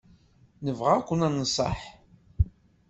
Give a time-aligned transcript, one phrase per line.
[0.65, 1.79] Nebɣa ad k-nenṣeḥ.